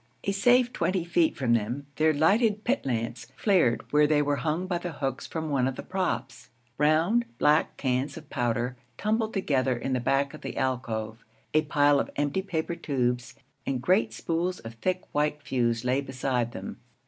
A 0.23 0.31
safe 0.31 0.73
twenty 0.73 1.03
feet 1.05 1.37
from 1.37 1.53
them 1.53 1.85
their 1.97 2.11
lighted 2.11 2.63
pit 2.63 2.83
lamps 2.87 3.27
flared 3.35 3.83
where 3.93 4.07
they 4.07 4.19
were 4.23 4.37
hung 4.37 4.65
by 4.65 4.79
the 4.79 4.93
hooks 4.93 5.27
from 5.27 5.51
one 5.51 5.67
of 5.67 5.75
the 5.75 5.83
props. 5.83 6.49
Round, 6.79 7.23
black 7.37 7.77
cans 7.77 8.17
of 8.17 8.27
powder 8.27 8.75
tumbled 8.97 9.31
together 9.31 9.77
in 9.77 9.93
the 9.93 9.99
back 9.99 10.33
of 10.33 10.41
the 10.41 10.57
alcove, 10.57 11.23
a 11.53 11.61
pile 11.61 11.99
of 11.99 12.09
empty 12.15 12.41
paper 12.41 12.73
tubes 12.75 13.35
and 13.63 13.79
great 13.79 14.11
spools 14.11 14.57
of 14.61 14.73
thick, 14.73 15.03
white 15.11 15.43
fuse 15.43 15.85
lay 15.85 16.01
beside 16.01 16.51
them. 16.51 16.79